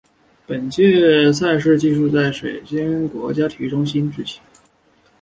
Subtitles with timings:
[0.47, 4.41] 本届赛事继续在水晶宫国家体育中心举行。